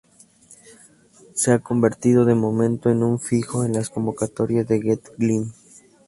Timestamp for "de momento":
2.25-2.89